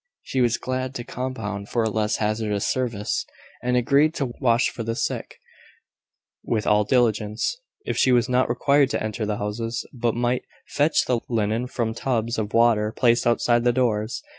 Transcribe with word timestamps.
She 0.23 0.41
was 0.41 0.57
glad 0.57 0.95
to 0.95 1.03
compound 1.03 1.69
for 1.69 1.83
a 1.83 1.89
less 1.91 2.15
hazardous 2.15 2.65
service, 2.67 3.23
and 3.61 3.77
agreed 3.77 4.15
to 4.15 4.33
wash 4.39 4.71
for 4.71 4.81
the 4.81 4.95
sick 4.95 5.39
with 6.43 6.65
all 6.65 6.83
diligence, 6.85 7.55
if 7.85 7.97
she 7.99 8.11
was 8.11 8.27
not 8.27 8.49
required 8.49 8.89
to 8.89 9.03
enter 9.03 9.27
the 9.27 9.37
houses, 9.37 9.85
but 9.93 10.15
might 10.15 10.45
fetch 10.65 11.05
the 11.05 11.19
linen 11.29 11.67
from 11.67 11.93
tubs 11.93 12.39
of 12.39 12.51
water 12.51 12.91
placed 12.91 13.27
outside 13.27 13.63
the 13.63 13.71
doors. 13.71 14.23